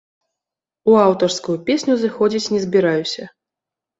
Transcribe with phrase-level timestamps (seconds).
[0.93, 3.23] У аўтарскую песню зыходзіць не збіраюся.